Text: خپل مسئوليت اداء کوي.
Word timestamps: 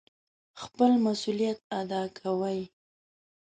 خپل 0.61 0.91
مسئوليت 1.05 1.57
اداء 1.79 2.07
کوي. 2.19 2.61